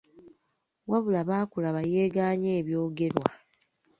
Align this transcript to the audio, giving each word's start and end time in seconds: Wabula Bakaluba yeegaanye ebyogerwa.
Wabula 0.89 1.21
Bakaluba 1.29 1.81
yeegaanye 1.93 2.49
ebyogerwa. 2.59 3.27